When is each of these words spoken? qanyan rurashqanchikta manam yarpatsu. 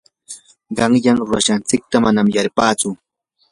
qanyan 0.77 1.17
rurashqanchikta 1.19 1.97
manam 2.05 2.27
yarpatsu. 2.35 2.89